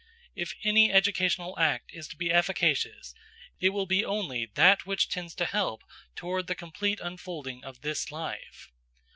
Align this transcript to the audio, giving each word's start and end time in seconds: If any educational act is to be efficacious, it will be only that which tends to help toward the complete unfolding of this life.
If 0.33 0.55
any 0.63 0.91
educational 0.91 1.59
act 1.59 1.91
is 1.93 2.07
to 2.07 2.15
be 2.15 2.31
efficacious, 2.31 3.13
it 3.59 3.69
will 3.69 3.85
be 3.85 4.03
only 4.03 4.47
that 4.55 4.87
which 4.87 5.07
tends 5.09 5.35
to 5.35 5.45
help 5.45 5.83
toward 6.15 6.47
the 6.47 6.55
complete 6.55 6.99
unfolding 6.99 7.63
of 7.63 7.81
this 7.81 8.11
life. 8.11 8.71